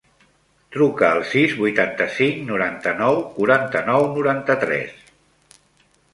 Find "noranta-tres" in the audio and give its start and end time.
4.17-4.99